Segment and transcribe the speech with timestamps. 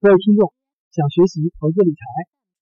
[0.00, 0.48] 各位听众，
[0.96, 2.00] 想学习投资理财、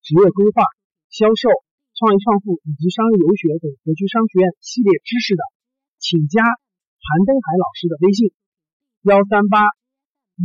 [0.03, 0.67] 职业规划、
[1.07, 1.47] 销售、
[1.95, 5.47] 创业创富以及商业游学等格局商学院系列知识的，
[6.03, 8.35] 请加韩登海老师的微信：
[9.07, 9.71] 幺三八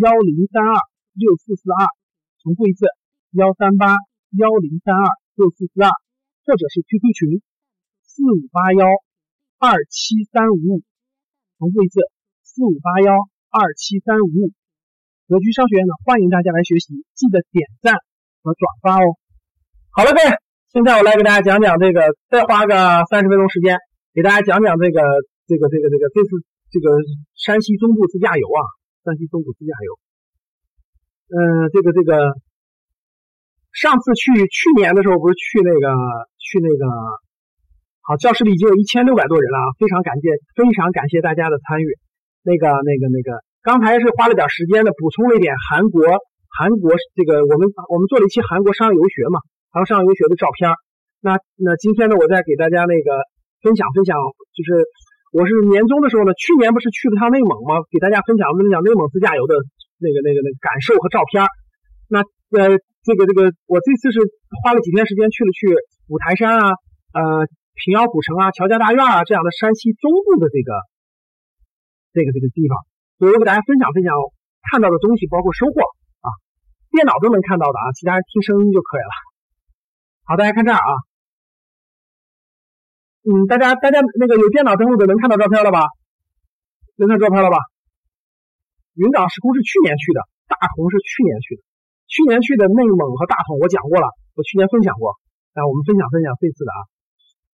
[0.06, 0.78] 幺零三二
[1.18, 1.90] 六四四二，
[2.46, 2.86] 重复一次：
[3.34, 3.98] 幺三八
[4.38, 5.90] 幺零三二六四四二，
[6.46, 7.42] 或者是 QQ 群
[8.06, 8.86] 四五八幺
[9.58, 10.86] 二七三五五，
[11.58, 12.06] 重复一次：
[12.46, 13.18] 四五八幺
[13.50, 14.54] 二七三五五。
[15.26, 17.96] 格局商学院呢，欢迎大家来学习，记得点赞
[18.44, 19.16] 和转发哦。
[19.96, 20.36] 好了，各位，
[20.68, 23.80] 现在我来给大家讲讲这个，再花个三十分钟时间，
[24.12, 25.00] 给大家讲讲这个
[25.48, 26.44] 这个这个这个这次
[26.76, 26.92] 这个
[27.40, 28.60] 山西中部自驾游啊，
[29.08, 29.90] 山西中部自驾游。
[31.32, 31.40] 嗯，
[31.72, 32.36] 这个这个，
[33.72, 35.88] 上次去去年的时候不是去那个
[36.36, 36.84] 去那个，
[38.04, 41.88] 好，教室里已经有一千六百多人了啊，非常感谢非常感谢大家的参与。
[42.44, 43.40] 那个那个那个。
[43.64, 46.04] 刚才是花了点时间的，补充了一点韩国
[46.52, 49.40] 韩国这个我们我们做了一期韩国商业游学嘛，
[49.72, 50.68] 韩国商业游学的照片。
[51.24, 53.24] 那那今天呢，我再给大家那个
[53.64, 54.20] 分享分享，
[54.52, 54.84] 就是
[55.32, 57.80] 我是年终的时候呢，去年不是去了趟内蒙吗？
[57.88, 59.56] 给大家分享分享内蒙自驾游的
[60.04, 61.48] 那个那个那个感受和照片。
[62.12, 62.20] 那
[62.60, 62.76] 呃
[63.08, 64.20] 这个这个我这次是
[64.60, 65.72] 花了几天时间去了去
[66.12, 66.76] 五台山啊，
[67.16, 67.48] 呃
[67.80, 70.70] 平遥古城啊，乔家大院啊这样的山西中部的这个
[72.12, 72.76] 这个这个地方。
[73.32, 74.12] 我给大家分享分享
[74.72, 75.80] 看到的东西，包括收获
[76.20, 76.28] 啊，
[76.92, 79.14] 电脑都能看到的啊，其他人听声音就可以了。
[80.28, 80.92] 好，大家看这儿啊，
[83.24, 85.88] 嗯，大家大家那个有电脑登录的能看到照片了吧？
[87.00, 87.58] 能看照片了吧？
[88.94, 90.20] 云冈石窟是去年去的，
[90.52, 91.62] 大同是去年去的。
[92.12, 95.16] 去年去的内蒙和大同我讲过了，我去年分享过。
[95.56, 96.80] 那我们分享分享这次的啊，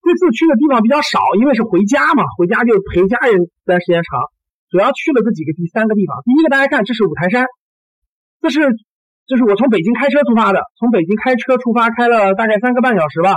[0.02, 4.20] 这次去的地方比较少，因为是回家嘛，回家就陪家人待时间长。
[4.70, 6.16] 主要去了这几个第三个地方。
[6.24, 7.46] 第一个，大家看，这是五台山，
[8.42, 8.62] 这是
[9.26, 13.34] 这是我从北京开车出发的，从北京开车出发，开了大概三个半小时吧，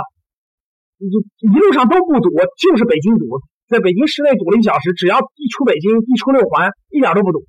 [1.01, 1.09] 就
[1.49, 2.29] 一路上都不堵，
[2.61, 7.45] 就是北京堵，在北京市内堵了一小时，只要一出北京，一出六环，一点都不堵，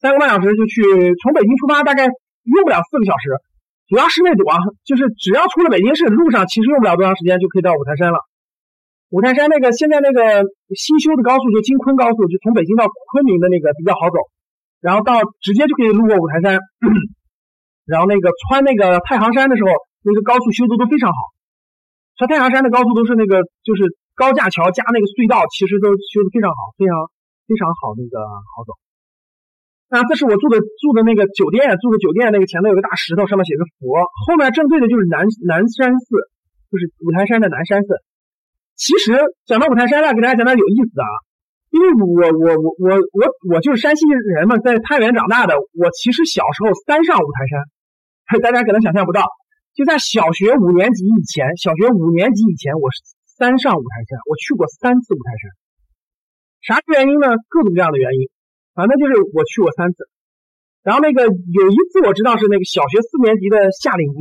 [0.00, 0.82] 三个半小时就去，
[1.22, 3.30] 从北京出发大概用不了四个小时，
[3.88, 8.18] 主要市内堵啊，就是只要出了北京市，路上其实用不了多长时间就可以到五台山了。
[9.14, 10.42] 五台山那个现在那个
[10.74, 12.82] 新修的高速就京昆高速，就从北京到
[13.14, 14.18] 昆明的那个比较好走，
[14.82, 16.58] 然后到直接就可以路过五台山，
[17.86, 19.70] 然后那个穿那个太行山的时候，
[20.02, 21.30] 那个高速修的都非常好。
[22.18, 23.86] 穿太行山的高速都是那个就是
[24.18, 27.06] 高架桥加那个隧道，其实都修的非常好，非常
[27.46, 28.74] 非常好那个好走。
[29.94, 33.94] 那这是我住的住的那个酒店，住的酒店那个前头有个大石头，上面写个佛，
[34.26, 36.18] 后面正对的就是南南山寺，
[36.66, 37.94] 就是五台山的南山寺。
[38.74, 39.14] 其实
[39.46, 41.14] 讲到五台山了，给大家讲点有意思的啊，
[41.70, 44.02] 因为我我我我我我就是山西
[44.34, 45.54] 人嘛，在太原长大的。
[45.78, 47.62] 我其实小时候三上五台山，
[48.42, 49.22] 大家可能想象不到，
[49.74, 52.98] 就在小学五年级以前，小学五年级以前，我是
[53.30, 55.50] 三上五台山，我去过三次五台山。
[56.66, 57.30] 啥原因呢？
[57.48, 58.26] 各种各样的原因，
[58.74, 60.08] 反正就是我去过三次。
[60.82, 64.18] 然后那个有一次我知道是那个小学四年级的夏令营，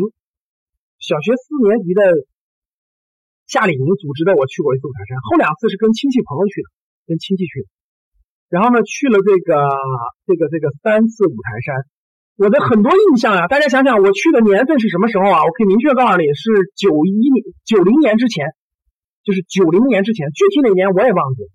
[0.99, 2.01] 小学四年级的。
[3.47, 6.67] 夏令营组织的，我去过一次五台山，后两次是跟亲戚朋友去的，
[7.07, 7.67] 跟亲戚去的。
[8.49, 9.53] 然后呢，去了这个
[10.25, 11.85] 这个这个三次五台山，
[12.37, 15.41] 我的很多印象啊，大家想想，我去的年份是什么时候啊？
[15.41, 18.45] 我可以明确告诉你，是九一年、九零年之前，
[19.25, 21.49] 就是九零年之前，具体哪年我也忘记了，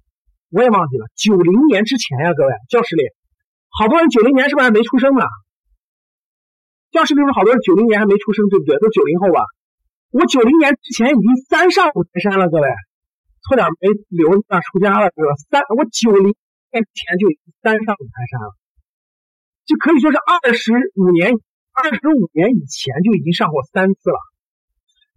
[0.51, 1.07] 我也忘记了。
[1.15, 3.03] 九零年之前呀，各位，教室里
[3.71, 5.23] 好多人九零年是不是还没出生呢？
[6.91, 8.79] 教室里边好多人九零年还没出生，对不对？
[8.79, 9.45] 都九零后吧？
[10.11, 12.67] 我九零年之前已经三上五台山了，各位，
[13.45, 15.37] 错点没留那出家了，是吧？
[15.53, 16.33] 三，我九零
[16.73, 18.57] 年前就已经三上五台山了，
[19.69, 21.37] 就可以说是二十五年，
[21.77, 24.17] 二十五年以前就已经上过三次了。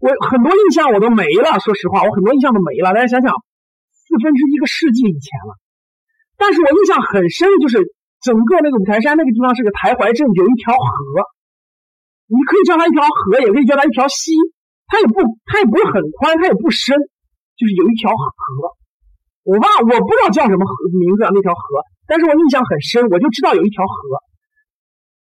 [0.04, 2.92] 我很多印象我都没了，说实话，我很多印象都没了。
[2.92, 3.32] 大家想想，
[3.96, 5.56] 四分之一个世纪以前了。
[6.36, 7.80] 但是我印象很深的就是
[8.20, 11.32] 整个那个五台山那个地方是个台怀镇，有一条河，
[12.28, 14.36] 你可以叫它一条河，也可以叫它一条溪。
[14.92, 17.00] 它也不，它也不是很宽，它也不深，
[17.56, 18.76] 就是有一条河。
[19.48, 21.64] 我忘，我不知道叫什么河名字啊，那条河，
[22.06, 24.20] 但是我印象很深，我就知道有一条河。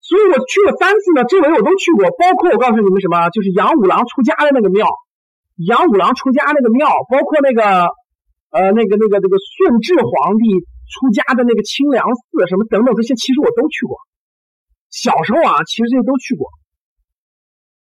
[0.02, 4.90] 所以我去了三次呢，周围我都去过，包括我告诉你们什么，就是杨五郎出家的那个庙，
[5.54, 7.62] 杨五郎出家那个庙，包括那个
[8.50, 13.94] 呃那个那个那个顺治皇帝出家的那个清凉寺，什么等等这些，其实我都去过。
[14.90, 16.50] 小时候啊，其实这些都去过，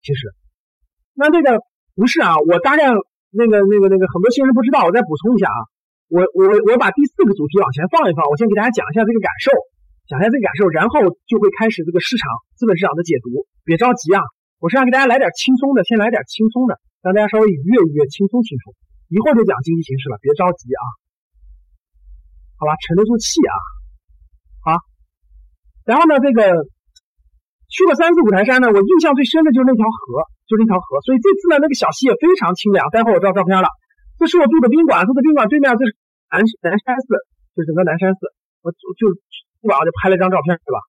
[0.02, 0.34] 其实。
[1.18, 1.58] 那这个
[1.98, 2.86] 不是啊，我大概
[3.34, 5.60] 那个那个那个很多新人不知道，我再补充一下啊。
[6.14, 9.52] 我我我把第四个主题往前放一放，我先给大家讲一下这个感受。
[10.08, 13.44] 讲一下这个感受，然后就会开始这个市场资本市场的解读。
[13.68, 14.24] 别着急啊，
[14.64, 18.72] 我是想给大家来点轻松的，先来点轻松的，让大家稍微愉悦愉悦，轻松轻松。
[19.12, 20.84] 一会儿就讲经济形势了，别着急啊，
[22.56, 23.54] 好吧，沉得住气啊。
[24.64, 24.80] 好，
[25.84, 26.56] 然后呢，这个
[27.68, 31.04] 去了三次五台山呢，我印象最深的就是那条河，就是那条河。
[31.04, 32.88] 所以这次呢，那个小溪也非常清凉。
[32.90, 33.68] 待会我照照片了，
[34.16, 35.92] 这是我住的宾馆，住的宾馆对面这是
[36.31, 37.08] 南南山寺，
[37.56, 38.31] 就整个南山寺。
[38.64, 39.12] 我就就
[39.60, 40.80] 不管就拍了张照片，对吧？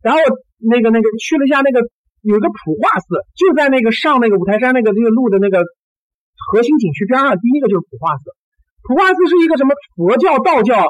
[0.00, 0.20] 然后
[0.64, 1.80] 那个那个去了一下那个
[2.24, 5.60] 有一个普化寺，就在那个上那个五台山那个那个路的那个
[6.48, 8.32] 核心景区边上，第一个就是普化寺。
[8.84, 10.88] 普化寺是一个什么佛教、道教？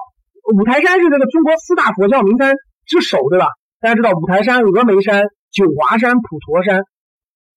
[0.54, 2.54] 五台山是那个中国四大佛教名山
[2.86, 3.46] 之首，对吧？
[3.84, 6.88] 大家知道五台山、峨眉山、九华山、普陀山，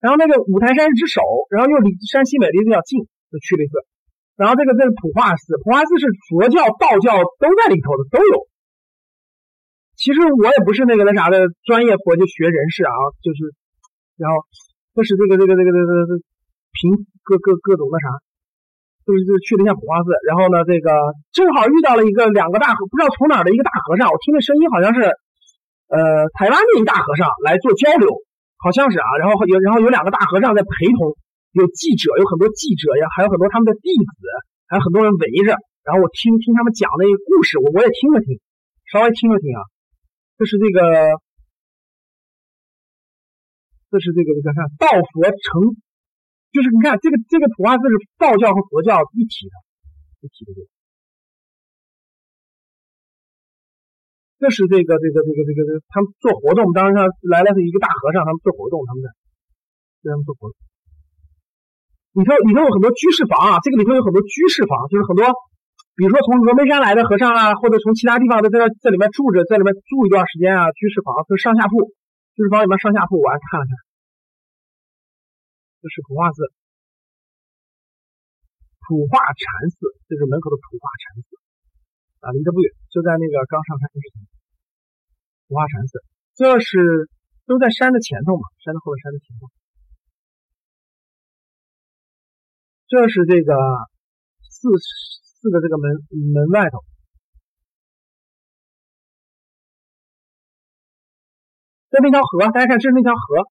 [0.04, 1.24] 然后那个五台山之首，
[1.56, 3.00] 然后又离山西美离比较近，
[3.32, 3.80] 就去了一次。
[4.36, 8.44] 然后这个这个普化寺，普化寺是佛教、道教都在里头的，都有。
[9.96, 12.92] 其实我也不是那个那啥的专业佛教学人士啊，
[13.24, 13.56] 就是，
[14.20, 14.44] 然后
[15.00, 16.12] 就是这个这个这个这个这
[16.76, 18.20] 凭各各各种那啥。
[19.08, 20.92] 就是就去了一下普化寺，然后呢，这个
[21.32, 25.08] 正好遇到了一个两个大和，不知道从哪的一个大和尚，我听那声音好像是，
[25.88, 28.12] 呃，台湾的一大和尚来做交流，
[28.60, 31.16] 好像是啊，然后有然后有两个大和尚在陪同，
[31.56, 34.12] 有记者，有很多记者呀，还有很多他们的弟子，
[34.68, 35.56] 还有很多人围着，
[35.88, 38.36] 然后我听听他们讲那个故事，我我也听了听，
[38.92, 39.64] 稍微听了听啊，
[40.38, 40.82] 这是这个，
[43.92, 45.76] 这是这个这个看道佛成。
[46.48, 49.56] 就是你看这个这个普化寺是道教和佛教一体的，
[50.22, 50.77] 一体的这个。
[54.38, 56.94] 这是这个这个这个这个这个他们做活动，当时
[57.26, 59.10] 来了一个大和尚，他们做活动，他们在
[60.02, 60.56] 给他们做活动。
[62.18, 65.26] 里头里头有很多居士房啊，这个里头有很多居士房，就是很多，
[65.94, 71.94] 比如说从峨眉山来的和尚啊，或者从其他地方的在在里面住着，在里面住一段时间啊，居士房是上下铺，
[72.34, 73.74] 居士房里面上下铺，我还看了看。
[75.78, 76.50] 这是普化寺，
[78.90, 79.78] 普化禅寺，
[80.10, 81.37] 这是门口的普化禅寺
[82.28, 84.28] 啊，离得不远，就在那个刚上山之前。
[85.48, 86.04] 普化禅寺，
[86.36, 87.08] 这是
[87.48, 89.48] 都在山的前头嘛，山的后头，山的前头。
[92.92, 93.56] 这是这个
[94.44, 95.88] 寺寺的这个门
[96.36, 96.84] 门外头，
[101.88, 103.48] 这那条河，大家看，这是那条河，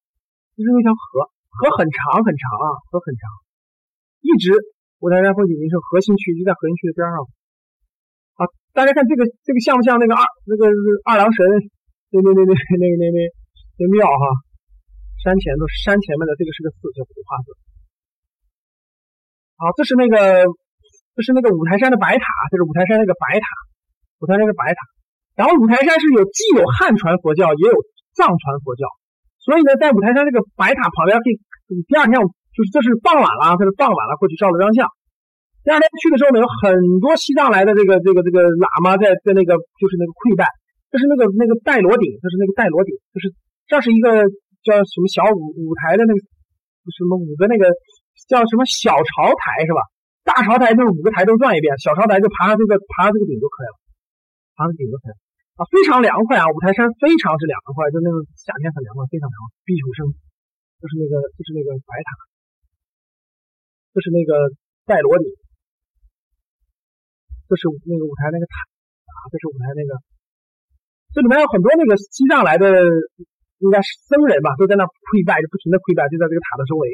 [0.52, 1.32] 这是那条河。
[1.48, 3.24] 河很长很长啊，河很长，
[4.20, 4.52] 一直
[5.00, 7.24] 五台山风景名胜核心区就在核心区的边上。
[8.76, 10.68] 大家看这个这个像不像那个二那个
[11.08, 11.40] 二郎神
[12.12, 13.18] 那那那那那那那
[13.80, 14.24] 那庙哈？
[15.24, 17.56] 山前头山前面的这个是个寺，叫普化寺。
[19.56, 20.44] 好，这是那个
[21.16, 23.48] 这是那个五台山的白塔，这是五台山那个白塔，
[24.20, 24.78] 五台山的白塔。
[25.40, 27.76] 然后五台山是有既有汉传佛教，也有
[28.12, 28.84] 藏传佛教。
[29.40, 31.40] 所以呢，在五台山这个白塔旁边，可以
[31.88, 34.84] 第二天就是这是傍晚了，这是傍晚了，过去照了张相。
[35.66, 40.46] 第二天去的时候呢，有很多西藏来的这个这个这个喇嘛在在那个就是那个跪拜，
[40.94, 43.34] 就是那个那个戴罗顶，就是那个戴罗顶，就是
[43.66, 44.22] 这是一个
[44.62, 46.18] 叫什么小舞舞台的那个
[46.94, 47.66] 什么五个那个
[48.30, 49.82] 叫什么小朝台是吧？
[50.22, 53.76] 大朝台就是五个台都转一遍，小朝台就爬上这个爬上这个顶就可以了，
[54.54, 55.18] 爬上顶就可以了。
[55.58, 56.44] 啊，非常凉快啊！
[56.46, 59.48] 五台山非常之凉快，就那种夏天很凉快，非常凉快。
[59.64, 60.04] 避暑胜，
[60.78, 62.10] 就是那个，就是那个白塔，
[63.96, 64.36] 就是那个
[64.84, 65.26] 戴罗顶，
[67.46, 68.54] 这是那个舞台那个塔
[69.06, 69.90] 啊，这是舞台那个，
[71.14, 72.66] 这里面有很多那个西藏来的，
[73.62, 76.84] 应该是僧人吧，都在那跪拜，就不停的跪拜，就在这个塔的周围。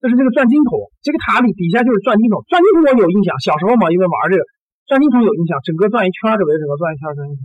[0.00, 2.40] 这是这个钻金筒，这个塔里底下就是钻金筒。
[2.48, 4.42] 钻金筒我有印象，小时候嘛，因为玩这个
[4.88, 7.40] 钻金筒有印象，整个转一圈，这围整个转一圈，转一圈。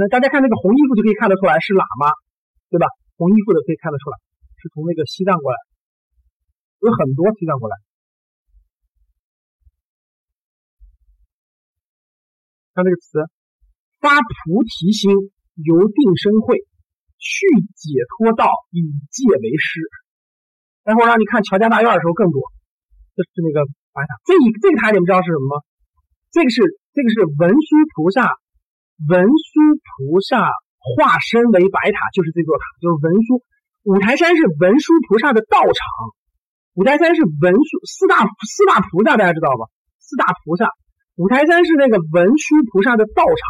[0.00, 2.08] 那大家看那个红衣服就可以看得出来是喇嘛，
[2.72, 2.88] 对吧？
[3.20, 4.16] 红衣服的可以看得出来
[4.60, 5.56] 是从那个西藏过来，
[6.86, 7.74] 有很多西藏过来。
[12.74, 13.26] 看这个词，
[13.98, 16.62] 发菩提心，由定生慧，
[17.18, 17.34] 去
[17.74, 19.80] 解脱道，以戒为师。
[20.84, 22.38] 待会儿让你看乔家大院的时候更多，
[23.16, 24.14] 这是那个白塔。
[24.22, 25.64] 这一这个塔你们知道是什么吗？
[26.30, 26.62] 这个是
[26.92, 28.28] 这个是文殊菩萨，
[29.08, 29.50] 文殊
[29.82, 30.46] 菩萨
[30.78, 33.42] 化身为白塔，就是这座塔，就是文殊。
[33.88, 35.80] 五台山是文殊菩萨的道场，
[36.76, 39.66] 五台山是文殊四大四大菩萨，大家知道吧？
[39.98, 40.68] 四大菩萨，
[41.16, 43.40] 五台山是那个文殊菩萨的道场。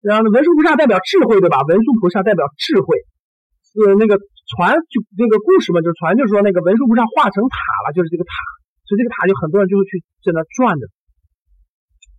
[0.00, 1.60] 然后，文殊菩萨代表智慧，对吧？
[1.66, 2.96] 文殊菩萨代表智慧，
[3.84, 4.16] 呃，那个。
[4.44, 7.56] 传就那个故事嘛，就是传，就是说那个文殊菩萨化成塔
[7.88, 8.30] 了，就是这个塔，
[8.84, 10.84] 所以这个塔就很多人就会去在那转着，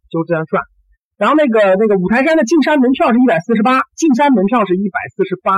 [0.10, 0.66] 就这样转。
[1.22, 5.54] 然后那个那个五台山的进山门票是一百四十八，进山门票是一百四十八。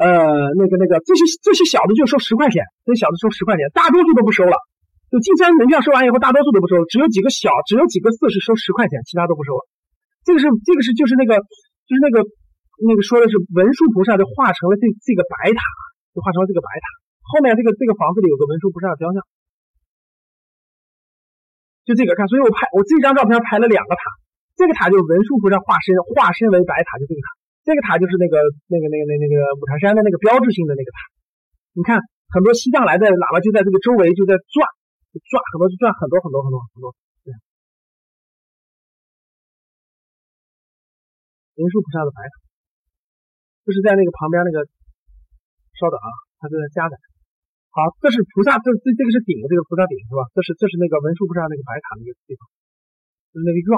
[0.00, 0.08] 呃，
[0.56, 4.56] 那个那个这些这些小的就收十块钱，这些小的收十块钱，大多数都不收了。
[5.12, 9.62] 就进山门票收完以后，大多数都不收，只有几个小，只有几个寺是收十块钱，其他都不收了。
[10.24, 11.36] 这个是这个是就是那个
[11.84, 12.24] 就是那个
[12.80, 15.60] 那个说的是文殊菩萨就化成了这这个白塔，
[16.16, 16.84] 就化成了这个白塔。
[17.28, 19.20] 后面这个这个房子里有个文殊菩萨的雕像，
[21.84, 24.02] 就这个看，所以我拍我这张照片拍了两个塔。
[24.56, 27.28] 这个塔就是文殊菩萨化身，化身为白塔，就这个塔。
[27.62, 30.98] 这个塔就是那个那个那个那那个五台山的那个标志性的那个塔。
[31.72, 31.96] 你看，
[32.28, 34.60] 很多西藏来的喇嘛就在这个周围就在转，
[35.14, 36.86] 转很多就转很多很多很多很多。
[37.24, 37.32] 对，
[41.56, 42.34] 文殊菩萨的白塔，
[43.64, 44.60] 就是在那个旁边那个，
[45.78, 46.08] 稍等啊，
[46.42, 46.98] 它正在加载。
[47.72, 50.28] 好，这是菩萨，这这这个是顶，这个菩萨顶是吧？
[50.36, 52.42] 这是这是那个文殊菩萨那个白塔那个地方，
[53.32, 53.72] 就是那个院。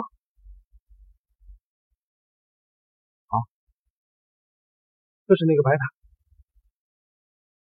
[5.25, 5.83] 这是那个白塔，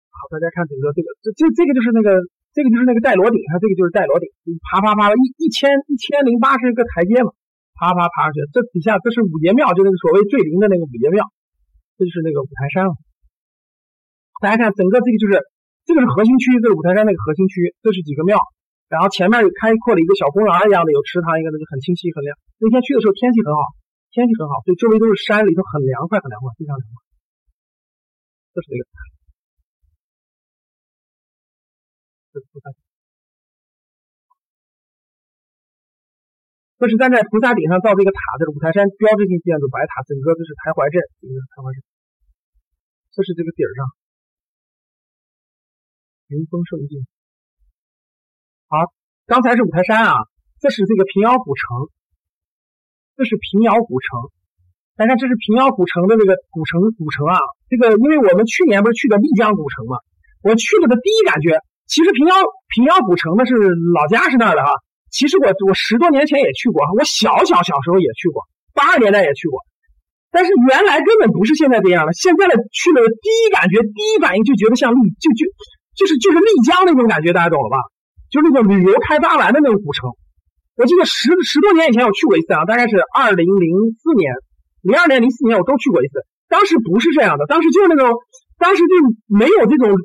[0.09, 2.09] 好，大家看整个这个，这这这个就是那个，
[2.57, 4.25] 这个就是那个戴罗顶，它这个就是戴罗顶，
[4.65, 7.29] 爬爬爬，一一千一千零八十个台阶嘛，
[7.77, 8.41] 爬爬爬上去。
[8.49, 11.21] 这底下这是五爷庙，就那个所谓最灵的那个五爷庙，
[12.01, 12.97] 这就是那个五台山了。
[14.41, 15.37] 大家看整个这个就是
[15.85, 18.41] 这个是核心区，这是五台山那个核心区，这是几个庙，
[18.89, 22.33] 然后前面有开阔的一个小公园一样的，有池塘一个的，就很清晰很亮。
[22.57, 23.61] 那天去的时候天气很好，
[24.09, 27.04] 天气很好，所以周围都是山，里头很凉快很凉快，非常凉快。
[28.55, 28.87] 这是那个，
[32.31, 32.71] 这是菩萨，
[36.79, 41.83] 这是站在菩萨顶上造这个塔，这是五台山标志性建筑白塔，整个这是台怀镇，这个台怀镇，
[43.11, 43.79] 这是这个顶上，
[46.31, 47.03] 云峰胜境。
[48.71, 48.95] 好，
[49.27, 50.15] 刚才是五台山啊，
[50.63, 51.91] 这是这个平遥古城，
[53.19, 54.31] 这是平遥古城。
[54.95, 57.35] 大家看，这是平遥古城的那个古城，古城啊，
[57.67, 59.99] 这个因为我们去年不是去的丽江古城嘛，
[60.39, 62.33] 我去了的第一感觉，其实平遥
[62.71, 63.59] 平遥古城呢是
[63.91, 64.71] 老家是那儿的哈，
[65.11, 69.59] 其实我我十多年前也去过，我小小小时候也去过，八十年代也去过，
[70.31, 75.43] 但是原来根本不是现在这样的，现在的去了第一感觉，第一反应就觉得像丽，就就
[75.91, 77.83] 就是就是丽江那种感觉，大家懂了吧？
[78.31, 80.07] 就那种旅游开发完的那种古城。
[80.79, 83.67] 我记得十十多年以前我去过一次啊，大概是二零零
[83.99, 84.31] 四年。
[84.85, 88.13] 零二年、零四年我都去过一次，当时不是这样的，当时就是那种，
[88.61, 88.93] 当时就
[89.25, 89.97] 没有这种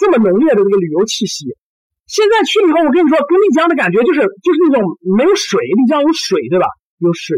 [0.00, 1.52] 这么浓烈的这个旅游气息。
[2.08, 6.64] 现在去了以后，我跟你说，跟丽江的感觉就是就是那种没有水，丽江有水对吧？
[7.04, 7.36] 有水，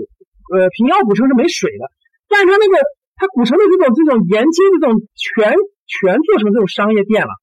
[0.55, 1.91] 呃，平遥古城是没水的，
[2.31, 2.75] 但是它那个
[3.19, 5.59] 它古城的这种这种沿街这种全
[5.91, 7.35] 全做成这种商业店了，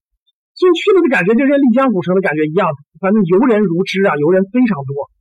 [0.56, 2.72] 所以去了的感觉就跟丽江古城的感觉一样，
[3.04, 5.12] 反正游人如织啊，游人非常多，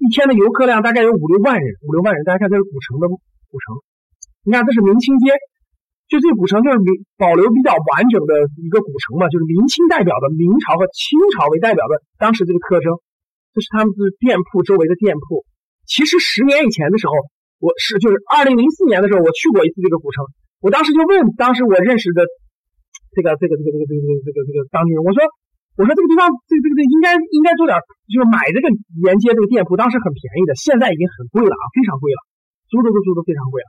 [0.00, 2.24] 一天的游客量大概有五六万人，五六万人。
[2.28, 3.08] 大家看这是古城的。
[3.50, 3.82] 古城，
[4.46, 5.34] 你看这是明清街，
[6.06, 6.86] 就这古城就是明
[7.18, 12.94] 保留比较完整的一个古城嘛，就是明清代表的明朝和清朝为代表的当时这个特征。
[13.50, 15.42] 这是他们的店铺周围的店铺。
[15.82, 17.12] 其实十年以前的时候，
[17.58, 20.22] 我是就是二零零四年的时候，我去过一次这个古城。
[20.62, 22.22] 我当时就问当时我认识的
[23.10, 25.18] 这个这个这个这个这个这个这个当地人，我说
[25.74, 27.74] 我说这个地方这这个这应该应该做点，
[28.06, 28.70] 就是买这个
[29.02, 32.29] 沿街这个店铺，当时很便宜的，现在已经很贵了啊，非常贵了。
[32.70, 33.68] 租都都租的非常贵啊！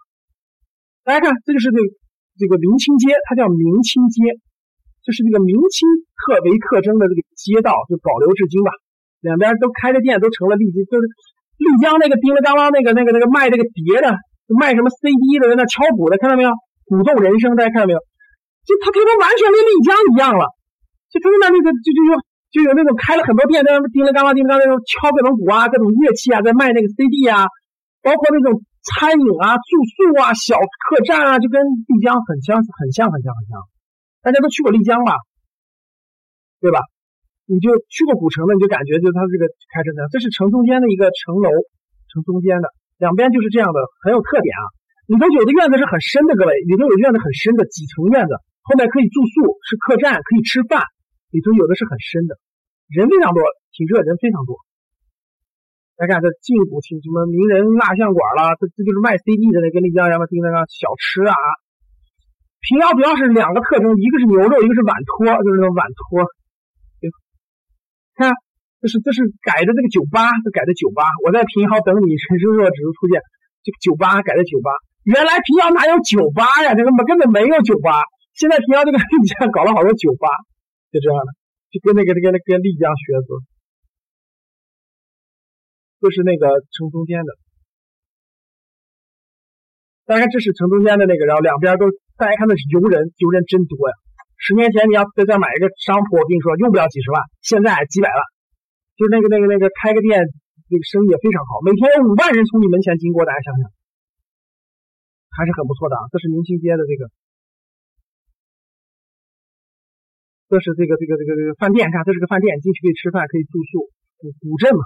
[1.01, 1.81] 大家看，这就是这
[2.37, 4.37] 这个明清街，它叫明清街，
[5.01, 8.69] 就是这个明清特为特征的这个街道，就保留至今吧。
[9.25, 11.03] 两边都开的店都成了丽江，就是
[11.57, 14.13] 丽江那个叮了当啷那个那个那个卖那个碟的，
[14.53, 16.53] 卖什么 CD 的，在那敲鼓的，看到没有？
[16.85, 17.99] 鼓动人生，大家看到没有？
[18.69, 20.45] 就他他都完全跟丽江一样了，
[21.09, 22.09] 就他们那个就就就
[22.53, 27.49] 就有那种开了很多店，在那叮了当啷叮了当啷敲各种鼓啊，各种乐器啊，在卖那个 CD 啊，
[28.05, 28.61] 包括那种。
[28.81, 33.61] 餐饮啊，住宿啊，小客栈啊，就跟丽江很相很像，很像，很像。
[34.25, 35.13] 大家都去过丽江吧？
[36.61, 36.81] 对吧？
[37.49, 41.49] 你就去过古城的，你就感觉就它这个开车的，这是城中间的一个城楼，
[42.09, 44.63] 城中间的两边就是这样的，很有特点啊。
[45.09, 48.33] 里头有的院子是很深的，各位，里头有院子很深的几层院子，
[48.63, 50.81] 后面可以住宿，是客栈，可以吃饭。
[51.29, 52.39] 里头有的是很深的，
[52.87, 53.41] 人非常多，
[53.75, 54.55] 挺热，人非常多。
[56.01, 61.37] 大家看这进古厅，什么名人蜡像馆啦，这这就是卖 CD 的那跟丽江一样嘛，订那个小吃啊。
[62.57, 66.25] 平遥主要是两个特征，一个是牛肉，一个是碗托，就是那个碗托。
[68.17, 68.33] 看，
[68.81, 71.05] 这是这是改的这个酒吧，这改的酒吧。
[71.21, 73.21] 我在平遥等你，陈师傅指出出现
[73.61, 74.73] 这个酒吧改的酒吧。
[75.05, 76.73] 原来平遥哪有酒吧呀？
[76.73, 78.01] 这个根本没有酒吧。
[78.33, 80.33] 现在平遥这个 丽江搞了好多酒吧，
[80.89, 81.29] 就这样的，
[81.69, 83.50] 就跟那个那个那跟丽江学的。
[86.01, 87.29] 这是那个城中间的。
[90.09, 91.85] 大家看，这是城中间的那个，然后两边都，
[92.17, 93.93] 大家看那是游人，游人真多呀。
[94.41, 98.19] 十年前你要在这买一个商铺，我跟你说用不了几十万，现在几百万。
[98.97, 100.25] 就是那个那个那个开个店，
[100.65, 103.69] 这个生意也非常好，每天有五万人从你门前经过，大家想想，
[105.37, 106.09] 还是很不错的啊。
[106.09, 107.01] 这是明清街的这个，
[110.49, 113.93] 这是这个这个这个这个饭店，看这是个饭店，进去可以吃饭，可以住宿。
[114.17, 114.81] 古古镇嘛，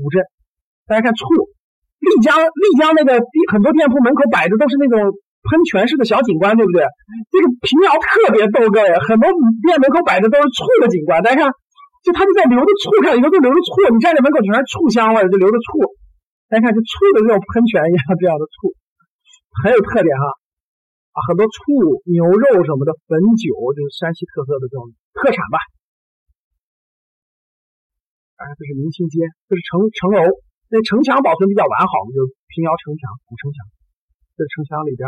[0.00, 0.24] 古镇，
[0.88, 1.28] 大家看醋，
[2.00, 3.20] 丽江丽江那个
[3.52, 5.12] 很多店铺门口摆的都是那种
[5.44, 6.80] 喷泉式的小景观，对不对？
[7.28, 9.28] 这个平遥特别逗，各位，很多
[9.64, 11.52] 店门口摆的都是醋的景观，大家看，
[12.00, 15.92] 就他们在流的醋，看里头都流着醋，你站在门口全是醋香味，就流着醋。
[16.48, 18.74] 大家看，就醋的这种喷泉一样 这样的醋，
[19.62, 20.24] 很有特点哈
[21.14, 25.58] 啊，很多醋、牛肉什么的，汾酒就是山西特色的这种特产吧。
[28.40, 29.20] 啊，这是明清街，
[29.52, 30.24] 这是城城楼，
[30.72, 33.68] 那城墙保存比较完好，就是平遥城墙、古城墙。
[34.32, 35.04] 这是城墙里边，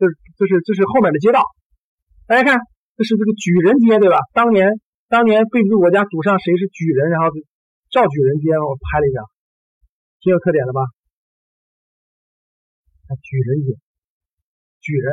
[0.00, 1.44] 这是这是这是后面的街道。
[2.24, 2.56] 大家看，
[2.96, 4.24] 这是这个举人街，对吧？
[4.32, 4.80] 当年
[5.12, 7.28] 当年背不住我家祖上谁是举人，然后
[7.92, 9.20] 赵举人街，我拍了一张，
[10.24, 10.80] 挺有特点的吧？
[13.20, 13.76] 举人街，
[14.80, 15.12] 举人，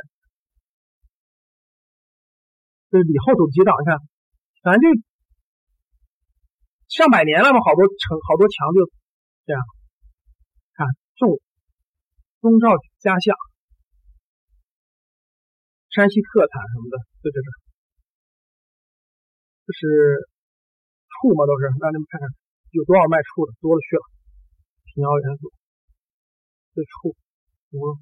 [2.87, 3.99] 这是里后头的街道，你看，
[4.63, 5.08] 反正就。
[6.89, 8.89] 上百年了嘛，好多城好多墙就
[9.45, 9.61] 这样，
[10.73, 10.89] 看
[11.21, 11.37] 宋
[12.41, 13.37] 宗兆家巷，
[15.93, 17.47] 山西特产什么的，这这这，
[19.65, 19.85] 这是
[21.13, 22.25] 醋嘛，都是让你们看看
[22.73, 24.03] 有多少卖醋的，多了去了。
[24.89, 25.53] 平遥元素，
[26.73, 27.13] 这醋，
[27.77, 28.01] 五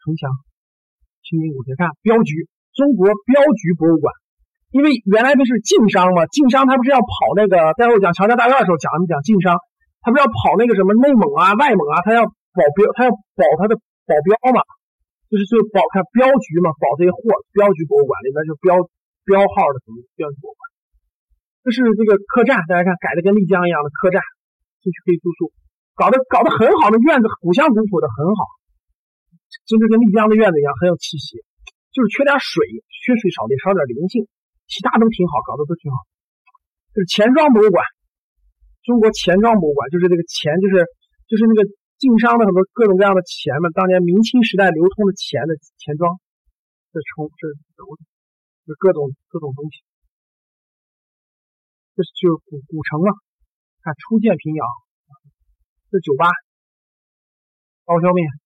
[0.00, 0.32] 城墙，
[1.20, 4.08] 清明古铁看镖局，中国镖局博物馆。
[4.74, 9.54] 因为原来不是晋商嘛，晋商他不是要跑那个，待会讲乔家大院的时候讲讲晋商，
[10.02, 14.58] 他不是要跑那个什么内蒙啊、外蒙啊，他要保镖，他要保他的保镖嘛，
[15.30, 17.22] 就是就保看镖局嘛，保这些货，
[17.54, 18.74] 镖局博物馆里边就标
[19.22, 20.62] 标号的什么镖局博物馆，
[21.62, 24.18] 这是这个客栈，大家看改的跟丽江一样的客栈，
[24.82, 25.54] 进去可以住宿，
[25.94, 28.42] 搞得搞得很好的院子，古香古朴的很好，
[29.70, 31.38] 真的跟丽江的院子一样，很有气息，
[31.94, 32.58] 就是缺点水，
[32.90, 34.26] 缺水少点，少点灵性。
[34.66, 35.96] 其他都挺好，搞得都挺好。
[36.94, 37.82] 就是钱庄博物馆，
[38.86, 40.86] 中国钱庄博物馆就是这个钱，就是
[41.26, 41.66] 就是那个
[41.98, 46.18] 晋商的很多各种各样的钱嘛，当年明清时代流通的钱的钱庄。
[46.94, 47.50] 这从这
[48.66, 49.82] 这各种各种东西。
[51.94, 53.10] 这是就是古古城啊，
[53.82, 54.64] 看初见平遥，
[55.90, 56.30] 这酒吧，
[57.86, 58.43] 刀削面。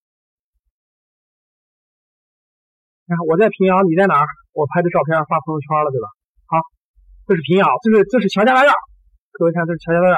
[3.08, 4.26] 看我在平遥，你在哪儿？
[4.52, 6.06] 我拍的照片发朋友圈了，对吧？
[6.50, 6.60] 好，
[7.24, 8.70] 这是平遥，这是这是乔家大院。
[9.32, 10.16] 各位看，这是乔家大院。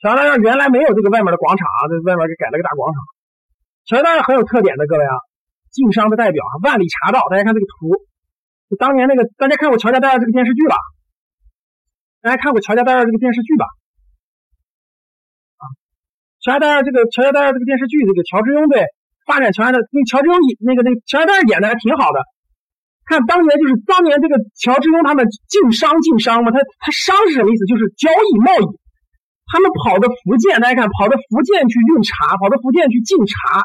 [0.00, 3.02] 乔家大院原来没有这个外面的广场啊，这外面给改了个大广场。
[3.84, 5.14] 乔家大院很有特点的，各位啊，
[5.68, 7.26] 晋商的代表，万里茶道。
[7.28, 7.92] 大家看这个图，
[8.70, 10.76] 就当年那个，大家看过乔家大院这个电视剧吧？
[12.22, 13.66] 大家看过乔家大院这个电视剧吧？
[15.60, 15.64] 啊，
[16.40, 18.86] 乔家大院这个乔家大院这个电视剧，这个乔致庸对
[19.26, 22.18] 发展乔家的，那乔致庸那个那个乔家大院演的还挺好的。
[23.08, 27.66] 看当年就是当年这个乔致庸他们晋商晋商嘛，他他商是什么意思？
[27.66, 28.66] 就是交易贸易。
[29.50, 33.58] 他们跑到福建，大家看，跑到福建去运茶，跑到福建去进茶，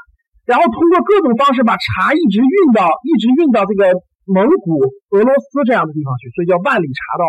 [0.49, 3.93] 然后通过各种方式把茶一直运到一直运到这个
[4.25, 4.81] 蒙古、
[5.13, 7.23] 俄罗斯这样的地方去，所以叫万里茶道，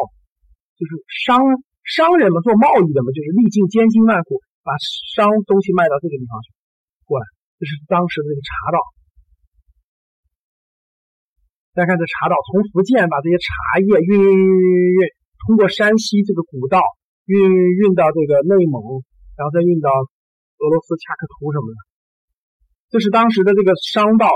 [0.81, 0.97] 就是
[1.29, 1.37] 商
[1.85, 4.73] 商人们做贸易的嘛，就是历尽艰辛万苦把
[5.13, 6.49] 商东西卖到这个地方去
[7.05, 8.79] 过来，这是当时的这个茶道。
[11.77, 15.01] 大家看这茶道，从福建把这些茶叶运运运运运，
[15.45, 16.81] 通过山西这个古道
[17.29, 19.05] 运运运到这个内蒙，
[19.37, 21.79] 然后再运到俄罗斯恰克图什么的。
[22.89, 24.31] 这是当时的这个商道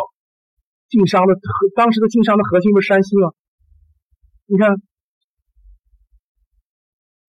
[0.92, 3.32] 晋商的核，当时的晋商的核心不是山西吗？
[4.44, 4.76] 你看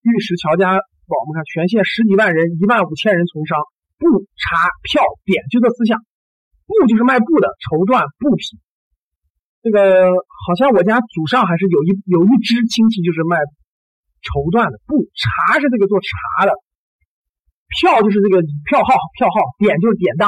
[0.02, 3.60] 玉石乔家堡，我们看全县十几万人，一万五千人从商，
[4.02, 6.02] 布、茶、票、点，就这四项。
[6.66, 8.58] 布就是卖布的，绸缎、布匹。
[9.62, 13.38] 这个好像我家祖上还是有一有一支亲戚就是卖
[14.26, 16.56] 绸缎的，布茶是这个做茶的，
[17.70, 18.90] 票就是这个票号
[19.22, 20.26] 票号，典就是典当，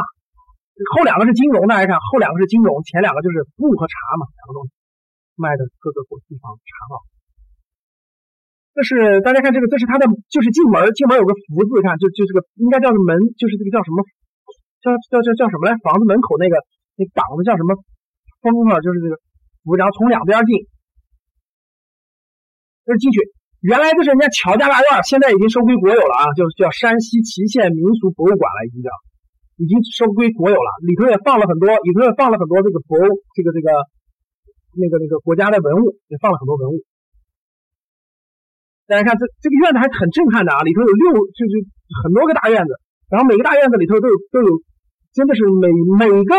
[0.94, 4.76] 后两个是金融，大家看后两个是金融，前两个就是布和茶嘛，两个东西
[5.40, 7.02] 卖的各个地方茶道。
[8.74, 14.02] 这是大家看这个，这是它的就是进门，进门有个福字，看就就这个应该叫门，就是这个叫什么
[14.82, 15.78] 叫叫叫叫什么来？
[15.86, 16.58] 房子门口那个
[16.98, 17.78] 那挡子叫什么？
[18.42, 19.16] 封啊，就是这个，
[19.78, 20.52] 然后从两边进，
[22.84, 23.32] 就是进去，
[23.62, 28.90] 原来这是人家乔家大院，现在已经收归国有了啊，就叫山西祁县民俗博物馆了，已经叫，
[29.62, 30.70] 已经收归国有了。
[30.84, 33.00] 里头也放了很多，里头也放了很多这个博，
[33.38, 33.70] 这个这个
[34.76, 36.82] 那个那个国家的文物，也放了很多文物。
[38.86, 41.54] 大家看这这个院子还是很震撼的啊，里头有六就是
[42.04, 42.72] 很多个大院子，
[43.08, 44.52] 然后每个大院子里头都有都有，
[45.16, 46.32] 真的是每每个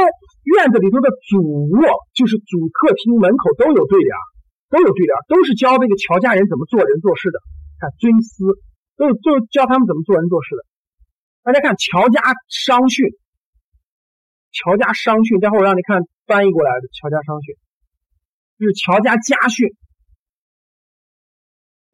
[0.45, 1.81] 院子里头的主卧
[2.13, 4.13] 就是主客厅门口都有对联，
[4.69, 7.41] 都有对联，都是教这个乔家人怎么做人做事的。
[7.81, 8.45] 看尊师，
[9.01, 10.63] 都都教他们怎么做人做事的。
[11.43, 13.09] 大家看乔家商训，
[14.53, 17.57] 乔家商训，待会我让你看翻译过来的乔家商训，
[18.61, 19.73] 就是乔家家训。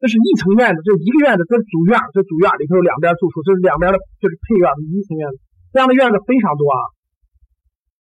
[0.01, 5.37] 这是一层院子，这一个院子，这是主院，这主院里头有两边住处，这是两边的，这是配院，一层院子，
[5.69, 6.81] 这样的院子非常多啊。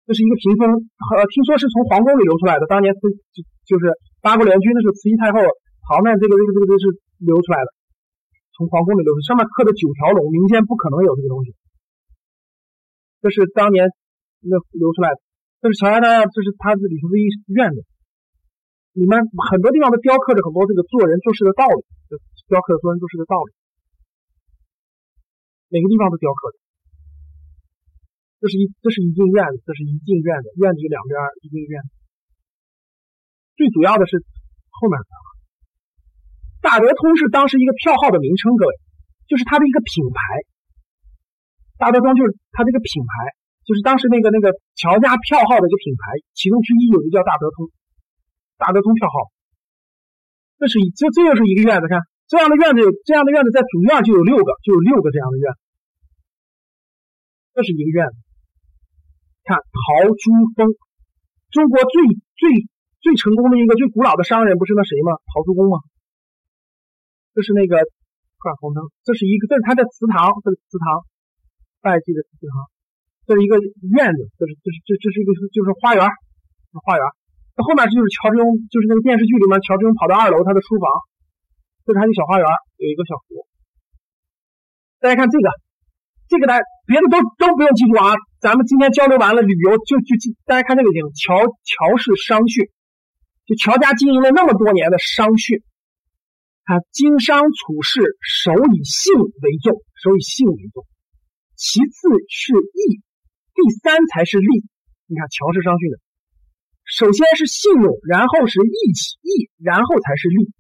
[0.10, 5.38] 这是一个屏风，呃，听说是从皇宫里流出来的，当年慈就就是八国联军的时候，慈禧太后
[5.86, 6.86] 逃难，这个这个这个这个是
[7.22, 7.70] 流出来的，
[8.58, 11.54] 从皇宫里流出，上面刻的九条龙，民间不可能有这个东西。
[13.22, 13.94] 这是当年
[14.42, 15.22] 那流出来的，
[15.62, 17.86] 这是乔家大院，这是它这里头的一院子。
[18.96, 22.16] 里面很多地方都雕刻着很多这个做人做事的道理，就
[22.48, 23.52] 雕刻做人做事的道理，
[25.68, 26.64] 每个地方都雕刻着。
[28.40, 31.12] 这是一这是一进院子，这是一进院子，院子就两边
[31.44, 31.92] 一进院子。
[33.60, 34.24] 最主要的是
[34.72, 35.06] 后面的
[36.64, 38.72] 大德通是当时一个票号的名称，各位，
[39.28, 40.20] 就是它的一个品牌。
[41.76, 43.36] 大德庄就是它这个品牌，
[43.68, 47.68] 就是当时那个那个乔家票号的一个品牌，其中之一有一个叫大德通。
[48.58, 49.32] 大德通票号，
[50.58, 55.46] 这是一这这又是一个院子，看这样的院子这样的院子在主院就有六个，就有六个这样的院。
[57.54, 58.16] 这是一个院子，
[59.44, 60.72] 看陶朱峰，
[61.52, 62.04] 中国最
[62.36, 62.68] 最
[63.04, 65.20] 最成功的一个最古老的商人不是那谁吗？
[65.36, 65.84] 陶朱公吗？
[67.36, 67.76] 这是那个
[68.40, 71.04] 挂红灯，这是一个这是他的祠堂，这是祠堂，
[71.82, 72.72] 拜祭的祠堂，
[73.28, 76.08] 这是一个院子，这是这是这这是一个就是花园，
[76.80, 77.04] 花园。
[77.56, 80.92] 那后面就是乔致庸，就是那个电视剧里面乔致庸跑到二楼他的书房，
[81.88, 82.44] 这是他的小花园，
[82.84, 83.48] 有一个小湖。
[85.00, 85.48] 大家看这个，
[86.28, 88.12] 这个大家别的都都不用记住啊，
[88.44, 92.68] 咱们今天交流完了旅游就就记，大家看这个就行乔乔氏商训，
[93.48, 95.64] 就乔家经营了那么多年的商训，
[96.68, 100.84] 他经商处事首以信为重，首以信为重，
[101.56, 103.00] 其次是义，
[103.56, 104.68] 第三才是利。
[105.08, 106.04] 你看乔氏商训的。
[106.86, 110.54] 首先是信用，然后是义气，义然后才是利。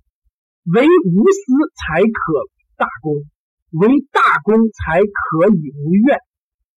[0.73, 1.41] 唯无私
[1.77, 2.17] 才可
[2.75, 3.21] 大功，
[3.69, 6.17] 唯大功才可以无怨。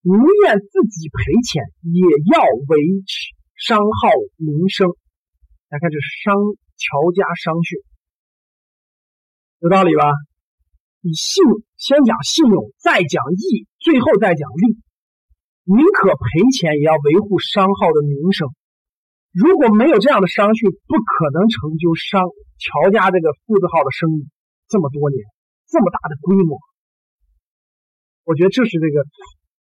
[0.04, 0.12] 无
[0.44, 2.04] 怨自己赔钱，也
[2.36, 2.76] 要维
[3.08, 4.88] 持商号名声。
[5.70, 6.36] 来看这是商
[6.76, 7.80] 乔家商训，
[9.60, 10.12] 有道理吧？
[11.00, 11.42] 以信
[11.76, 14.76] 先讲信用，再讲义，最后再讲利。
[15.64, 18.48] 宁可赔钱，也要维护商号的名声。
[19.38, 22.26] 如果没有这样的商训，不可能成就商
[22.58, 24.26] 乔家这个富字号的生意
[24.66, 25.22] 这么多年，
[25.70, 26.58] 这么大的规模。
[28.26, 29.06] 我觉得这是这个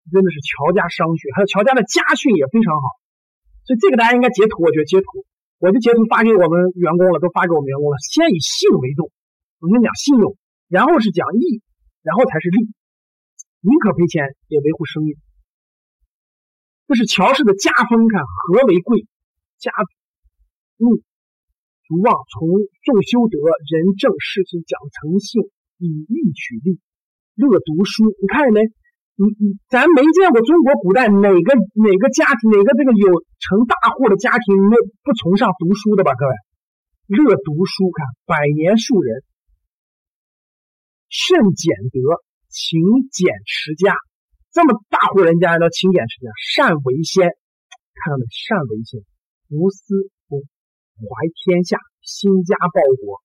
[0.08, 2.88] 真的是乔家商训，还有乔家的家训也非常好。
[3.68, 5.28] 所以这个大家应该截图，我觉得截图，
[5.60, 8.00] 我就截图发给我们员工了，都发给我们员工了。
[8.00, 9.12] 先以信为重，
[9.60, 10.40] 我们讲信用，
[10.72, 11.60] 然后是讲义，
[12.00, 12.72] 然后才是利。
[13.60, 15.20] 宁可赔钱也维护生意，
[16.88, 18.08] 这是乔氏的家风。
[18.08, 19.04] 看和为贵。
[19.58, 19.72] 家
[20.78, 20.96] 怒
[21.86, 22.48] 足望从
[22.84, 25.42] 众修德，仁政事情讲诚信，
[25.78, 26.80] 以义取利，
[27.34, 28.04] 乐读书。
[28.20, 28.60] 你看见没？
[29.16, 31.48] 你你咱没见过中国古代哪个
[31.80, 36.12] 哪个家庭哪个这个有成大户的家庭没不崇尚读书的吧？
[36.12, 36.34] 各位，
[37.16, 39.24] 乐读书，看百年树人，
[41.08, 42.76] 甚俭德，勤
[43.08, 43.96] 俭持家。
[44.52, 47.30] 这么大户人家要勤俭持家，善为先，
[48.04, 48.26] 看到没？
[48.28, 49.15] 善为先。
[49.50, 49.94] 无私
[50.28, 53.22] 不怀天下，兴家报国。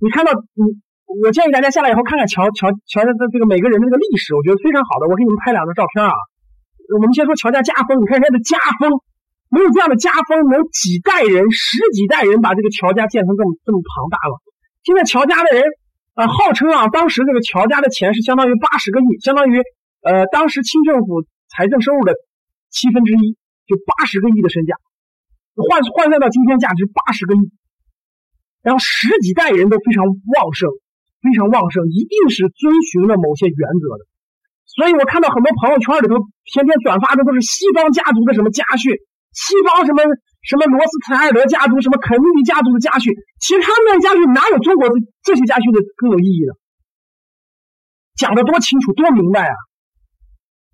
[0.00, 0.76] 你看到你，
[1.22, 5.08] 我建议大家下来以后看看乔乔乔家的这个每个人的这个历史，我觉得非常好的。
[5.08, 6.12] 我给你们拍两张照片啊。
[6.92, 8.90] 我们先说乔家家风，你看人家的家风，
[9.48, 14.36] 没有这样的家风，能几代人、十几代人把这个乔家建成这么这么庞大吗？
[14.84, 15.64] 现在乔家的人
[16.14, 19.62] 啊，号称啊，当时这个乔家的钱是相当于八十个亿，相当于
[20.02, 22.14] 呃当时清政府财政收入的
[22.70, 23.34] 七分之一，
[23.66, 24.76] 就八十个亿的身价。
[25.56, 27.48] 换换算到今天，价值八十个亿，
[28.60, 30.68] 然后十几代人都非常旺盛，
[31.24, 34.04] 非常旺盛，一定是遵循了某些原则的。
[34.68, 38.92] 所以我看到很多朋友圈里头天天转发的都是西方家族的什么家训，
[39.32, 40.04] 西方什么
[40.44, 46.52] 什么罗斯柴尔德家族、什么肯尼迪家族的家训，其实他们的家训哪有中国的这些家训的更有意义呢？
[48.16, 49.54] 讲的多清楚，多明白啊！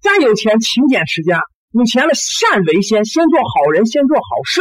[0.00, 1.42] 家有钱，勤俭持家，
[1.72, 4.60] 有钱了善为先，先做好人，先做好事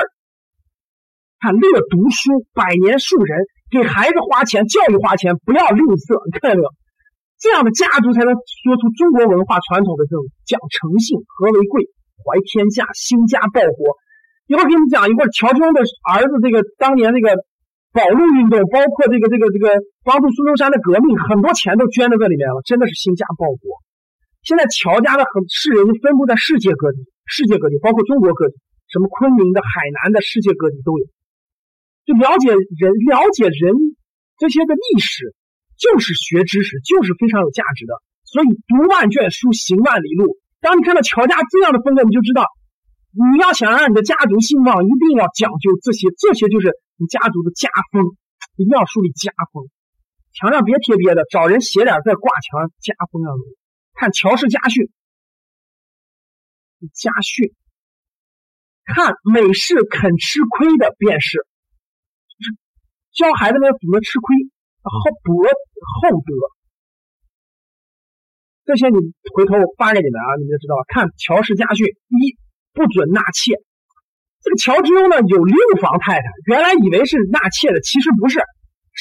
[1.44, 6.70] 看，乐读书，百年树人，给孩子花钱，教育花钱，不要吝啬，你看到没有？
[7.42, 11.90] 这样的家族才能说出中国文化传统的这种讲诚信、和为贵、
[12.22, 13.98] 怀天下、兴家报国。
[14.48, 17.34] 一会儿给你们讲一会儿乔中的儿子这个当年那个
[17.92, 19.68] 保路运动，包括这个这个这个
[20.08, 23.84] 帮助孙中山的革命，很多钱都捐到这里面了，真的是兴家报国。
[24.44, 28.56] 现在乔家的很世人分布在世界各地，世界各地包括中国各地，
[28.88, 31.06] 什么昆明的、海南的，世界各地都有。
[32.06, 33.74] 就了解人，了解人
[34.38, 35.34] 这些的历史。
[35.82, 37.98] 就是学知识，就是非常有价值的。
[38.24, 40.38] 所以读万卷书，行万里路。
[40.60, 42.46] 当你看到乔家这样的风格，你就知道，
[43.18, 46.14] 你要想让你的家族兴旺，一定要讲究这些。
[46.20, 46.70] 这些就是
[47.02, 48.14] 你家族的家风，
[48.58, 49.66] 一定要树立家风。
[50.38, 53.42] 墙上别贴别的，找人写点再挂墙，家风要浓
[53.94, 54.90] 看乔氏家训，
[56.94, 57.54] 家训。
[58.84, 61.46] 看美式肯吃亏的便是，
[63.14, 64.36] 教孩子们怎么吃亏。
[64.84, 64.90] 厚
[65.24, 66.34] 博厚德，
[68.66, 68.98] 这些你
[69.36, 70.84] 回头我发给你们啊，你就知道了。
[70.88, 72.36] 看乔氏家训，一
[72.74, 73.54] 不准纳妾。
[74.42, 78.42] 这个乔之庸呢有六房太太，原来以为是纳妾的，其实不是，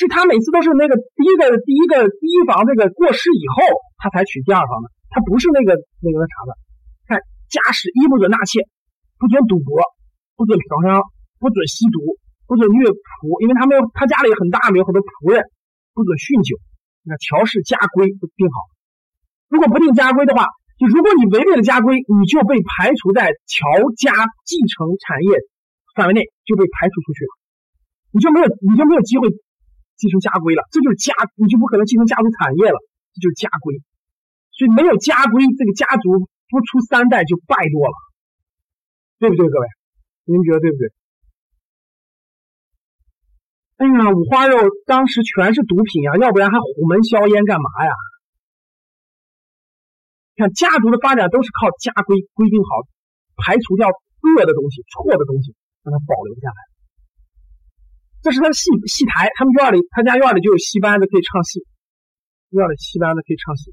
[0.01, 6.51] 是他每次都是那个第一个第一个第一房这个过世以后，他才娶第二房的，他不是那个那个那啥的。
[7.05, 7.21] 看
[7.53, 8.65] 家事，一不准纳妾，
[9.21, 9.77] 不准赌博，
[10.41, 11.05] 不准嫖娼，
[11.37, 12.17] 不准吸毒，
[12.49, 15.45] 不准虐仆，因为他们他家里很大，没有很多仆人。
[15.93, 16.57] 不准酗酒，
[17.03, 18.57] 那乔氏家规定好。
[19.51, 20.47] 如果不定家规的话，
[20.79, 23.67] 就如果你违背了家规，你就被排除在乔
[23.99, 24.15] 家
[24.47, 25.35] 继承产业
[25.99, 27.33] 范围内，就被排除出去了，
[28.15, 29.29] 你就没有你就没有机会
[30.01, 30.65] 继承家规了。
[30.73, 32.81] 这就是家，你就不可能继承家族产业了，
[33.13, 33.77] 这就是家规。
[34.57, 37.97] 所以没有家规，这个家族不出三代就败落了，
[39.21, 39.67] 对不对，各位？
[40.25, 40.89] 您觉得对不对？
[43.81, 47.93] 哎呀，五花肉当时全是毒品啊，要不然还虎门销烟干嘛呀？
[50.37, 52.85] 看家族的发展都是靠家规规定好，
[53.37, 56.61] 排除掉恶的东西、错的东西，让它保留下来。
[58.21, 61.65] 这是他的戏戏台，他们院里他家院里就有戏班子可以唱戏，
[62.53, 63.73] 院里戏班子可以唱戏，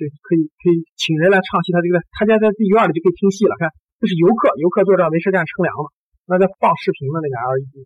[0.00, 1.76] 就可以可以请人来唱戏。
[1.76, 3.52] 他这个他家在自己院里就可以听戏了。
[3.60, 3.68] 看，
[4.00, 5.92] 这是游客，游客坐这没事干乘凉了，
[6.24, 7.84] 那在放视频的那个 LED。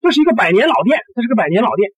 [0.00, 1.92] 这是一个百年老店，这是个百年老店。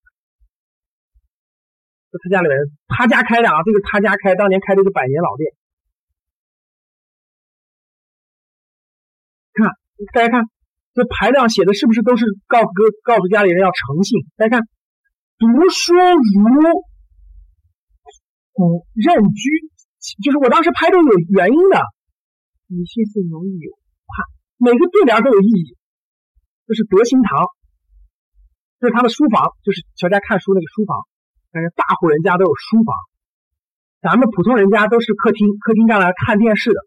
[2.16, 2.56] 他家里人，
[2.88, 5.52] 他家开的啊，这个他家开，当年开的是百年老店。
[10.12, 10.44] 大家看，
[10.92, 12.68] 这牌子上写的是不是都是告诉
[13.02, 14.20] 告诉家里人要诚信？
[14.36, 14.68] 大家看，
[15.38, 16.44] 读书如
[18.52, 19.48] 古任居，
[20.22, 21.80] 就是我当时拍都有原因的。
[22.68, 23.70] 你心思容易有
[24.04, 24.24] 怕，
[24.58, 25.76] 每个对联都有意义。
[26.66, 27.46] 这是德兴堂。
[28.80, 31.08] 这是他的书房，就是乔家看书那个书房。
[31.52, 32.92] 但是大户人家都有书房，
[34.02, 36.80] 咱们普通人家都是客厅，客厅上来看电视的。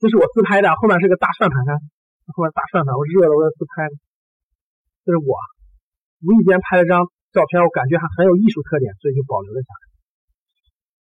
[0.00, 1.78] 这是我自拍的，后面是个大算盘，看
[2.32, 3.94] 后面大算盘，我热了，我要自拍呢。
[5.04, 5.32] 这是我
[6.22, 9.82] 无意间拍了张照片，我感觉还很有艺术特点，所以就保留了下来。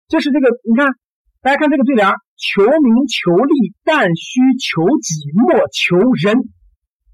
[0.09, 0.89] 这是这个，你看，
[1.41, 2.05] 大家看这个对联：
[2.37, 6.49] 求名求利，但需求己，莫求人。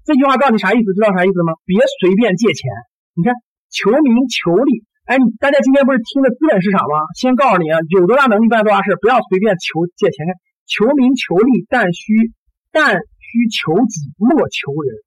[0.05, 0.87] 这句话到底啥意思？
[0.93, 1.57] 知道啥意思吗？
[1.65, 2.69] 别随便借钱。
[3.15, 3.33] 你看，
[3.71, 7.07] 求名求利，哎，大家今天不是听的资本市场吗？
[7.15, 10.27] 先告诉你啊，有多大能力办多大事，不要随便求借钱。
[10.65, 12.33] 求名求利，但需
[12.71, 12.97] 但
[13.35, 15.03] 需求己，莫求人。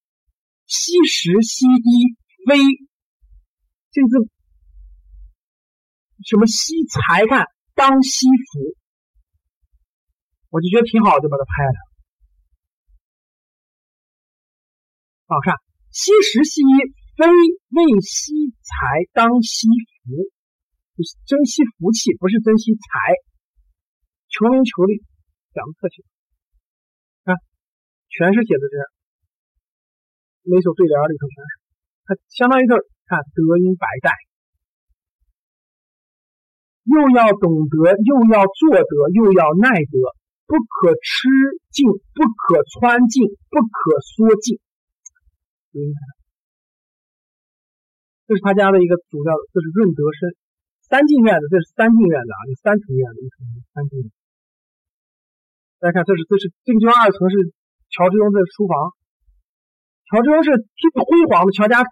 [0.69, 2.13] 惜时惜衣，
[2.45, 2.61] 非
[3.91, 4.29] 这个字
[6.29, 7.25] 什么惜财？
[7.25, 8.77] 看当惜福，
[10.51, 11.79] 我就觉得挺好，就把它拍了。
[15.25, 15.57] 好看，
[15.91, 16.93] 惜时惜衣。
[17.17, 19.67] 非为惜财，当惜
[20.05, 20.31] 福，
[20.95, 22.81] 就是珍惜福气，不是珍惜财。
[24.29, 25.03] 求名求利，
[25.53, 26.05] 讲的特清。
[28.09, 28.85] 全是写的这样，
[30.49, 31.51] 每首对联里头全是。
[32.09, 32.73] 它相当于是
[33.05, 34.09] 看德音百代，
[36.89, 39.97] 又要懂得，又要做得，又要耐得，
[40.49, 41.29] 不可吃
[41.69, 41.85] 尽，
[42.17, 44.57] 不可穿尽，不可缩尽。
[48.25, 50.33] 这是他家的一个主要的，这是润德生
[50.89, 53.37] 三进院子，这是三进院子啊，有三层院子，一层
[53.77, 54.11] 三进。
[55.79, 57.53] 大家看，这是这是这个地方二层是
[57.91, 58.93] 乔致庸的书房。
[60.09, 61.85] 乔致庸是最辉煌的乔家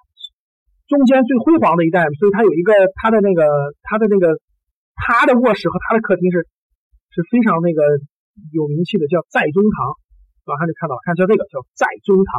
[0.89, 3.45] 中间最辉煌的一代，所以他有一个他的那个
[3.85, 4.39] 他的那个
[4.97, 6.47] 他的卧室和他的客厅是
[7.13, 7.81] 是非常那个
[8.57, 9.97] 有名气的，叫在中堂。
[10.47, 12.31] 马上就看到，看叫这个叫在中堂，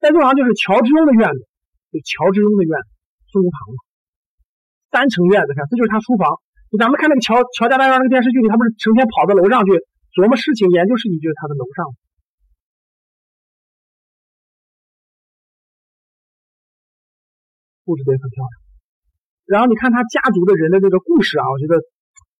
[0.00, 1.44] 在中堂就是乔致庸的院子，
[1.92, 2.88] 就乔致庸的院子，
[3.28, 3.78] 中堂嘛，
[4.88, 6.40] 三层院子，看这就是他书房。
[6.72, 9.76] 就咱们看那个乔乔家大院那个电视剧里，他不是成天跑到楼上去
[10.16, 11.84] 琢磨事情、研究事情，就是他的楼上。
[17.90, 18.54] 布置的也很漂亮。
[19.50, 21.74] 然后你看他家族的人的这个故事啊，我觉得，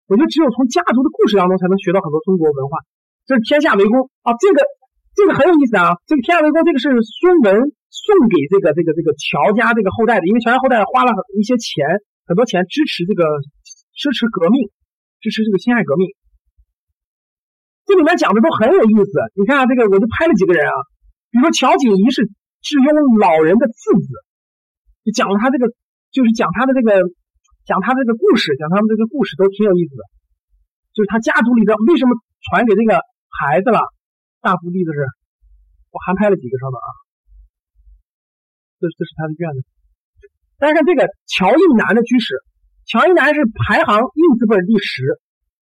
[0.07, 2.79] 我觉得只有从家族的故事当中才能学到很多中国文化。
[3.27, 4.63] 这是天下为公啊，这个
[5.19, 5.99] 这个很有意思啊。
[6.07, 11.83] 这个天下为公，这个是孙文送给这个这个这个乔家这个后代的，因为乔家后代花了一些钱，
[12.31, 13.27] 很多钱支持这个。
[14.01, 14.71] 支持革命，
[15.21, 16.09] 支持这个辛亥革命，
[17.85, 19.13] 这里面讲的都很有意思。
[19.37, 20.73] 你看啊，这个我就拍了几个人啊，
[21.29, 22.25] 比如说乔景怡是
[22.65, 24.09] 智庸老人的次子，
[25.11, 25.69] 讲了他这个，
[26.11, 26.99] 就是讲他的这个，
[27.67, 30.03] 讲他这个故事，讲他们这个故事都挺有意思的。
[30.95, 32.19] 就是他家族里的为什么
[32.51, 33.79] 传给这个孩子了？
[34.41, 34.99] 大福地的是，
[35.93, 36.89] 我还拍了几个，稍等啊，
[38.81, 39.59] 这这是他的卷子。
[40.59, 42.41] 大家看这个乔应南的居室。
[42.87, 45.21] 乔一南是排行印字辈第十，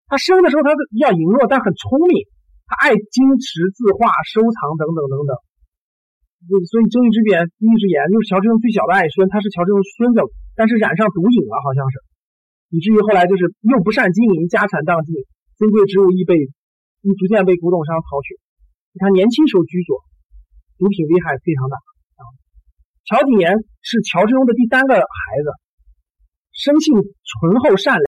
[0.08, 2.28] 他生的时候他比较羸弱，但很聪明。
[2.66, 5.32] 他爱金石字画、收藏等等等等。
[6.44, 10.20] 所以睁一只眼闭一只眼，就是乔致庸最小的爱孙，他是乔致庸孙子，
[10.52, 12.00] 但是染上毒瘾了，好像是，
[12.68, 15.16] 以至于后来就是又不善经营，家产荡尽，
[15.56, 18.36] 珍贵之物亦被亦逐渐被古董商淘取。
[18.92, 20.02] 你看年轻时候居所，
[20.76, 21.76] 毒品危害非常大。
[23.04, 23.52] 乔景言
[23.84, 25.00] 是乔致庸的第三个孩
[25.44, 25.48] 子。
[26.56, 28.02] 生性醇厚善良。